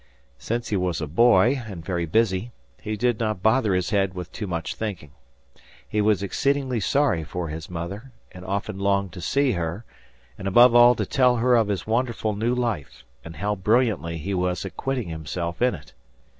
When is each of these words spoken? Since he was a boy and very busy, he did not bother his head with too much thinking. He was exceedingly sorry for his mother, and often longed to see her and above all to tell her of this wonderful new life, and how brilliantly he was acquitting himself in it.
Since 0.39 0.69
he 0.69 0.75
was 0.77 0.99
a 0.99 1.05
boy 1.05 1.61
and 1.67 1.85
very 1.85 2.07
busy, 2.07 2.51
he 2.81 2.97
did 2.97 3.19
not 3.19 3.43
bother 3.43 3.75
his 3.75 3.91
head 3.91 4.15
with 4.15 4.31
too 4.31 4.47
much 4.47 4.73
thinking. 4.73 5.11
He 5.87 6.01
was 6.01 6.23
exceedingly 6.23 6.79
sorry 6.79 7.23
for 7.23 7.49
his 7.49 7.69
mother, 7.69 8.11
and 8.31 8.43
often 8.43 8.79
longed 8.79 9.13
to 9.13 9.21
see 9.21 9.51
her 9.51 9.85
and 10.39 10.47
above 10.47 10.73
all 10.73 10.95
to 10.95 11.05
tell 11.05 11.35
her 11.35 11.53
of 11.55 11.67
this 11.67 11.85
wonderful 11.85 12.35
new 12.35 12.55
life, 12.55 13.03
and 13.23 13.35
how 13.35 13.53
brilliantly 13.53 14.17
he 14.17 14.33
was 14.33 14.65
acquitting 14.65 15.09
himself 15.09 15.61
in 15.61 15.75
it. 15.75 15.93